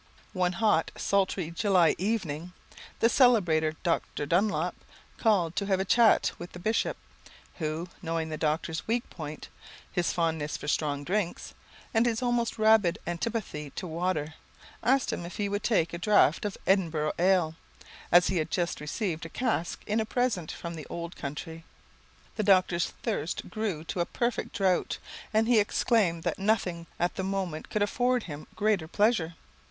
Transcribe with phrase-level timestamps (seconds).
[0.33, 2.53] One hot, sultry July evening,
[3.01, 4.25] the celebrated Dr.
[4.25, 4.73] Dunlop
[5.19, 6.97] called to have a chat with the bishop,
[7.59, 9.47] who, knowing the doctor's weak point,
[9.91, 11.53] his fondness for strong drinks,
[11.93, 14.33] and his almost rabid antipathy to water,
[14.81, 17.53] asked him if he would take a draught of Edinburgh ale,
[18.11, 21.63] as he had just received a cask in a present from the old country.
[22.37, 24.97] The doctor's thirst grew to a perfect drought,
[25.31, 29.35] and he exclaimed that nothing at that moment could afford him greater pleasure.